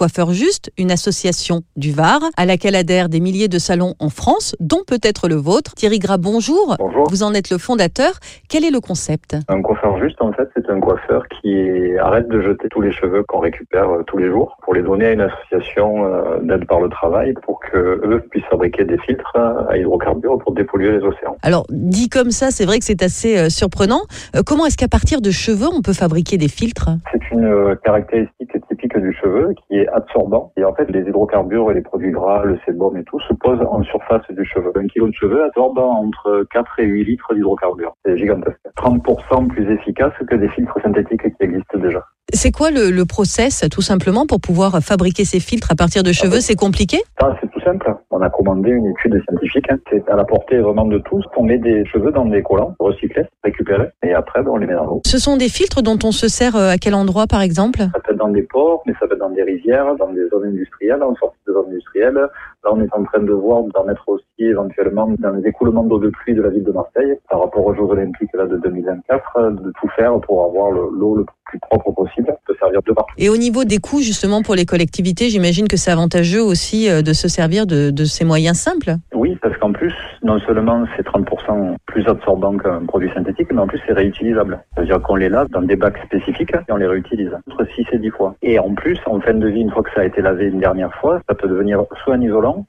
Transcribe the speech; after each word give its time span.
Coiffeur 0.00 0.30
Juste, 0.30 0.72
une 0.78 0.90
association 0.90 1.60
du 1.76 1.92
Var, 1.92 2.20
à 2.38 2.46
laquelle 2.46 2.74
adhèrent 2.74 3.10
des 3.10 3.20
milliers 3.20 3.48
de 3.48 3.58
salons 3.58 3.92
en 3.98 4.08
France, 4.08 4.56
dont 4.58 4.80
peut-être 4.86 5.28
le 5.28 5.34
vôtre. 5.34 5.74
Thierry 5.74 5.98
Gras, 5.98 6.16
bonjour. 6.16 6.74
Bonjour. 6.78 7.06
Vous 7.10 7.22
en 7.22 7.34
êtes 7.34 7.50
le 7.50 7.58
fondateur. 7.58 8.12
Quel 8.48 8.64
est 8.64 8.70
le 8.70 8.80
concept? 8.80 9.36
Un 9.48 9.60
coiffeur 9.60 9.98
juste, 9.98 10.22
en 10.22 10.32
fait, 10.32 10.48
c'est 10.56 10.70
un 10.70 10.80
coiffeur 10.80 11.28
qui 11.28 11.98
arrête 11.98 12.28
de 12.28 12.40
jeter 12.40 12.70
tous 12.70 12.80
les 12.80 12.92
cheveux 12.92 13.24
qu'on 13.24 13.40
récupère 13.40 13.90
euh, 13.90 14.02
tous 14.06 14.16
les 14.16 14.30
jours 14.30 14.56
pour 14.62 14.72
les 14.72 14.80
donner 14.80 15.04
à 15.04 15.12
une 15.12 15.20
association 15.20 16.06
euh, 16.06 16.38
d'aide 16.44 16.66
par 16.66 16.80
le 16.80 16.88
travail 16.88 17.34
pour 17.42 17.60
que 17.60 17.76
eux 17.76 18.24
puissent 18.30 18.48
fabriquer 18.50 18.84
des 18.84 18.96
filtres 19.00 19.36
à 19.36 19.76
hydrocarbures 19.76 20.38
pour 20.38 20.54
dépolluer 20.54 20.92
les 20.92 21.04
océans. 21.04 21.36
Alors, 21.42 21.66
dit 21.68 22.08
comme 22.08 22.30
ça, 22.30 22.50
c'est 22.50 22.64
vrai 22.64 22.78
que 22.78 22.86
c'est 22.86 23.02
assez 23.02 23.36
euh, 23.36 23.48
surprenant. 23.50 24.00
Euh, 24.34 24.40
comment 24.46 24.64
est-ce 24.64 24.78
qu'à 24.78 24.88
partir 24.88 25.20
de 25.20 25.30
cheveux, 25.30 25.68
on 25.70 25.82
peut 25.82 25.92
fabriquer 25.92 26.38
des 26.38 26.48
filtres? 26.48 26.88
C'est 27.12 27.30
une 27.32 27.44
euh, 27.44 27.74
caractéristique 27.84 28.50
typique 28.70 28.96
du 28.98 29.12
cheveu 29.20 29.54
qui 29.66 29.78
est 29.78 29.88
absorbant. 29.92 30.52
Et 30.56 30.64
en 30.64 30.74
fait, 30.74 30.90
les 30.90 31.00
hydrocarbures 31.00 31.70
et 31.70 31.74
les 31.74 31.82
produits 31.82 32.10
gras, 32.10 32.44
le 32.44 32.58
sébum 32.64 32.96
et 32.96 33.04
tout, 33.04 33.20
se 33.20 33.34
posent 33.34 33.64
en 33.70 33.82
surface 33.82 34.22
du 34.30 34.44
cheveu. 34.44 34.72
Un 34.76 34.86
kilo 34.86 35.08
de 35.08 35.14
cheveux 35.14 35.44
absorbe 35.44 35.78
entre 35.78 36.46
4 36.52 36.78
et 36.78 36.84
8 36.84 37.04
litres 37.04 37.34
d'hydrocarbures. 37.34 37.94
C'est 38.04 38.16
gigantesque. 38.16 38.58
30% 38.76 39.48
plus 39.48 39.72
efficace 39.72 40.12
que 40.28 40.36
des 40.36 40.48
filtres 40.48 40.78
synthétiques 40.82 41.22
qui 41.22 41.44
existent 41.44 41.78
déjà. 41.78 42.04
C'est 42.32 42.52
quoi 42.52 42.70
le, 42.70 42.90
le 42.90 43.04
process, 43.06 43.64
tout 43.70 43.82
simplement, 43.82 44.24
pour 44.26 44.40
pouvoir 44.40 44.78
fabriquer 44.80 45.24
ces 45.24 45.40
filtres 45.40 45.72
à 45.72 45.74
partir 45.74 46.02
de 46.02 46.12
cheveux? 46.12 46.40
C'est 46.40 46.54
compliqué? 46.54 46.98
Ça, 47.18 47.36
c'est 47.40 47.49
tout 47.60 47.64
simple. 47.70 47.94
On 48.10 48.20
a 48.22 48.30
commandé 48.30 48.70
une 48.70 48.86
étude 48.86 49.20
scientifique. 49.28 49.70
hein. 49.70 49.78
C'est 49.90 50.08
à 50.08 50.16
la 50.16 50.24
portée 50.24 50.58
vraiment 50.58 50.84
de 50.84 50.98
tous. 50.98 51.24
On 51.36 51.44
met 51.44 51.58
des 51.58 51.84
cheveux 51.86 52.10
dans 52.12 52.24
des 52.24 52.42
collants 52.42 52.74
recyclés, 52.78 53.24
récupérés, 53.44 53.88
et 54.02 54.12
après, 54.14 54.42
ben, 54.42 54.50
on 54.52 54.56
les 54.56 54.66
met 54.66 54.74
dans 54.74 54.86
l'eau. 54.86 55.00
Ce 55.06 55.18
sont 55.18 55.36
des 55.36 55.48
filtres 55.48 55.82
dont 55.82 55.98
on 56.04 56.12
se 56.12 56.28
sert 56.28 56.56
euh, 56.56 56.70
à 56.70 56.76
quel 56.78 56.94
endroit, 56.94 57.26
par 57.26 57.42
exemple? 57.42 57.78
Ça 57.80 58.00
peut 58.04 58.12
être 58.12 58.18
dans 58.18 58.28
des 58.28 58.42
ports, 58.42 58.82
mais 58.86 58.92
ça 59.00 59.06
peut 59.06 59.14
être 59.14 59.20
dans 59.20 59.30
des 59.30 59.42
rivières, 59.42 59.94
dans 59.96 60.12
des 60.12 60.28
zones 60.28 60.46
industrielles, 60.46 61.02
en 61.02 61.14
sortie 61.16 61.38
de 61.46 61.52
zones 61.52 61.66
industrielles. 61.68 62.14
Là, 62.14 62.70
on 62.72 62.80
est 62.80 62.92
en 62.94 63.04
train 63.04 63.20
de 63.22 63.32
voir 63.32 63.62
d'en 63.74 63.84
mettre 63.84 64.06
aussi 64.08 64.24
éventuellement 64.38 65.08
dans 65.18 65.30
les 65.30 65.46
écoulements 65.48 65.84
d'eau 65.84 65.98
de 65.98 66.08
pluie 66.10 66.34
de 66.34 66.42
la 66.42 66.50
ville 66.50 66.64
de 66.64 66.72
Marseille, 66.72 67.18
par 67.30 67.40
rapport 67.40 67.64
aux 67.66 67.74
Jeux 67.74 67.82
Olympiques 67.82 68.30
là, 68.34 68.46
de 68.46 68.56
2024, 68.58 69.36
euh, 69.38 69.50
de 69.50 69.72
tout 69.80 69.88
faire 69.96 70.18
pour 70.20 70.44
avoir 70.44 70.70
le- 70.70 70.90
l'eau 70.98 71.16
le 71.16 71.24
plus 71.46 71.58
propre 71.60 71.90
possible, 71.92 72.36
servir 72.60 72.80
de 72.82 72.92
partout. 72.92 73.14
Et 73.18 73.28
au 73.28 73.36
niveau 73.36 73.64
des 73.64 73.78
coûts, 73.78 74.00
justement, 74.00 74.42
pour 74.42 74.54
les 74.54 74.66
collectivités, 74.66 75.28
j'imagine 75.30 75.66
que 75.68 75.76
c'est 75.76 75.90
avantageux 75.90 76.42
aussi 76.42 76.88
euh, 76.88 77.02
de 77.02 77.12
se 77.12 77.28
servir 77.28 77.66
de, 77.66 77.90
de 77.90 78.04
ces 78.04 78.24
moyens 78.24 78.58
simples. 78.58 78.96
Oui, 79.14 79.36
parce 79.42 79.56
qu'en 79.58 79.72
plus, 79.72 79.94
non 80.22 80.38
seulement 80.40 80.84
c'est 80.96 81.06
30% 81.06 81.76
plus 81.86 82.06
absorbant 82.06 82.56
qu'un 82.56 82.84
produit 82.86 83.10
synthétique, 83.14 83.48
mais 83.52 83.60
en 83.60 83.66
plus 83.66 83.80
c'est 83.86 83.92
réutilisable. 83.92 84.60
C'est-à-dire 84.74 85.00
qu'on 85.02 85.16
les 85.16 85.28
lave 85.28 85.48
dans 85.50 85.62
des 85.62 85.76
bacs 85.76 85.98
spécifiques 86.04 86.52
et 86.54 86.72
on 86.72 86.76
les 86.76 86.86
réutilise 86.86 87.30
entre 87.50 87.66
6 87.74 87.86
et 87.92 87.98
10 87.98 88.10
fois. 88.10 88.34
Et 88.42 88.58
en 88.58 88.74
plus, 88.74 88.98
en 89.06 89.20
fin 89.20 89.34
de 89.34 89.48
vie, 89.48 89.60
une 89.60 89.70
fois 89.70 89.82
que 89.82 89.90
ça 89.94 90.02
a 90.02 90.04
été 90.04 90.22
lavé 90.22 90.46
une 90.46 90.60
dernière 90.60 90.94
fois, 90.94 91.20
ça 91.28 91.34
peut 91.34 91.48
devenir 91.48 91.84
soit 92.04 92.14
un 92.14 92.20
isolant, 92.20 92.66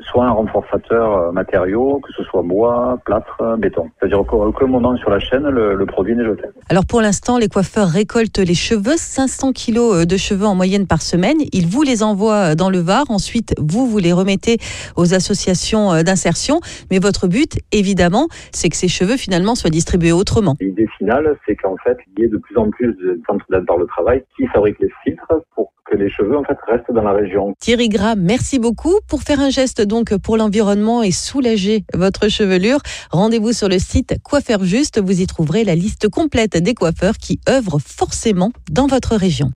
soit 0.00 0.24
un 0.24 0.30
renforçateur 0.30 1.16
euh, 1.16 1.32
matériau, 1.32 2.00
que 2.00 2.12
ce 2.12 2.22
soit 2.24 2.42
bois, 2.42 2.98
plâtre, 3.04 3.36
euh, 3.40 3.56
béton. 3.56 3.90
C'est-à-dire 3.98 4.24
qu'à 4.26 4.36
aucun 4.36 4.66
moment 4.66 4.96
sur 4.96 5.10
la 5.10 5.20
chaîne, 5.20 5.48
le, 5.48 5.74
le 5.74 5.86
produit 5.86 6.16
n'est 6.16 6.24
jeté. 6.24 6.44
Alors 6.68 6.86
pour 6.86 7.00
l'instant, 7.00 7.38
les 7.38 7.48
coiffeurs 7.48 7.88
récoltent 7.88 8.38
les 8.38 8.54
cheveux, 8.54 8.96
500 8.96 9.52
kilos 9.52 9.94
euh, 9.94 10.04
de 10.04 10.16
cheveux 10.16 10.46
en 10.46 10.54
moyenne 10.54 10.86
par 10.86 11.02
semaine. 11.02 11.38
Ils 11.52 11.66
vous 11.66 11.82
les 11.82 12.02
envoient 12.02 12.54
dans 12.54 12.70
le 12.70 12.78
Var. 12.78 13.04
Ensuite, 13.08 13.54
vous, 13.58 13.86
vous 13.86 13.98
les 13.98 14.12
remettez 14.12 14.58
aux 14.96 15.14
associations 15.14 16.02
d'insertion. 16.02 16.60
Mais 16.90 16.98
votre 16.98 17.28
but, 17.28 17.58
évidemment, 17.72 18.28
c'est 18.52 18.68
que 18.68 18.76
ces 18.76 18.88
cheveux 18.88 19.16
finalement 19.16 19.54
soient 19.54 19.70
distribués 19.70 20.12
autrement. 20.12 20.56
L'idée 20.60 20.88
finale, 20.98 21.36
c'est 21.46 21.56
qu'en 21.56 21.76
fait, 21.84 21.98
il 22.16 22.22
y 22.22 22.26
ait 22.26 22.28
de 22.28 22.38
plus 22.38 22.56
en 22.56 22.70
plus 22.70 22.94
de 22.94 23.20
centres 23.26 23.44
d'aide 23.50 23.66
par 23.66 23.76
le 23.76 23.86
travail 23.86 24.22
qui 24.36 24.46
fabriquent 24.46 24.80
les 24.80 24.92
filtres 25.04 25.32
pour 25.54 25.72
les 25.96 26.10
cheveux 26.10 26.36
en 26.36 26.44
fait 26.44 26.58
restent 26.66 26.92
dans 26.92 27.02
la 27.02 27.12
région. 27.12 27.54
Thierry 27.58 27.88
Gras, 27.88 28.14
merci 28.16 28.58
beaucoup. 28.58 28.98
Pour 29.08 29.22
faire 29.22 29.40
un 29.40 29.50
geste 29.50 29.80
donc 29.80 30.16
pour 30.18 30.36
l'environnement 30.36 31.02
et 31.02 31.10
soulager 31.10 31.84
votre 31.94 32.28
chevelure, 32.28 32.80
rendez-vous 33.10 33.52
sur 33.52 33.68
le 33.68 33.78
site 33.78 34.16
Coiffeur 34.22 34.64
Juste. 34.64 35.00
Vous 35.00 35.20
y 35.20 35.26
trouverez 35.26 35.64
la 35.64 35.74
liste 35.74 36.08
complète 36.08 36.56
des 36.56 36.74
coiffeurs 36.74 37.16
qui 37.16 37.40
œuvrent 37.48 37.80
forcément 37.80 38.52
dans 38.70 38.86
votre 38.86 39.16
région. 39.16 39.48